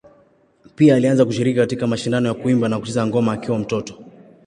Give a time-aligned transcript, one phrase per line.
[0.75, 3.93] Pia alianza kushiriki katika mashindano ya kuimba na kucheza ngoma akiwa mtoto.